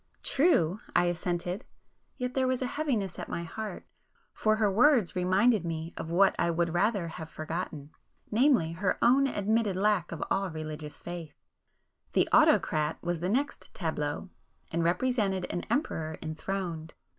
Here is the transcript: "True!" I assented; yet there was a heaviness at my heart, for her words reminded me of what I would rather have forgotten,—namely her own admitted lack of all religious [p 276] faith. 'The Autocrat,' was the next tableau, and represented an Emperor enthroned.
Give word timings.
"True!" 0.23 0.79
I 0.95 1.03
assented; 1.03 1.63
yet 2.17 2.33
there 2.33 2.47
was 2.47 2.63
a 2.63 2.73
heaviness 2.73 3.19
at 3.19 3.29
my 3.29 3.43
heart, 3.43 3.85
for 4.33 4.55
her 4.55 4.71
words 4.71 5.15
reminded 5.15 5.63
me 5.63 5.93
of 5.95 6.09
what 6.09 6.35
I 6.39 6.49
would 6.49 6.73
rather 6.73 7.07
have 7.07 7.29
forgotten,—namely 7.29 8.71
her 8.71 8.97
own 9.03 9.27
admitted 9.27 9.75
lack 9.77 10.11
of 10.11 10.23
all 10.31 10.49
religious 10.49 11.03
[p 11.03 11.35
276] 12.13 12.13
faith. 12.13 12.13
'The 12.13 12.29
Autocrat,' 12.35 13.03
was 13.03 13.19
the 13.19 13.29
next 13.29 13.75
tableau, 13.75 14.31
and 14.71 14.83
represented 14.83 15.45
an 15.51 15.65
Emperor 15.69 16.17
enthroned. 16.19 16.95